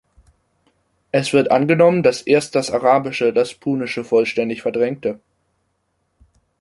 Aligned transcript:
Es 1.11 1.31
wird 1.31 1.51
angenommen, 1.51 2.01
dass 2.01 2.23
erst 2.23 2.55
das 2.55 2.71
Arabische 2.71 3.33
das 3.33 3.53
Punische 3.53 4.03
vollständig 4.03 4.63
verdrängte. 4.63 5.19